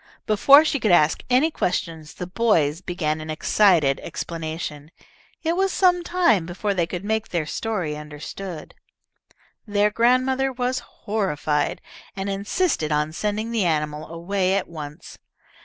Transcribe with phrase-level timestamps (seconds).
[0.25, 4.89] Before she could ask any questions, the boys began an excited explanation.
[5.43, 8.73] It was some time before they could make their story understood.
[9.67, 11.81] Their grandmother was horrified,
[12.15, 15.19] and insisted on sending the animal away at once.